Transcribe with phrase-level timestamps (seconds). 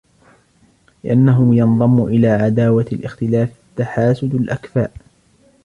[1.03, 4.93] لِأَنَّهُ يَنْضَمُّ إلَى عَدَاوَةِ الِاخْتِلَافِ تَحَاسُدُ الْأَكْفَاءِ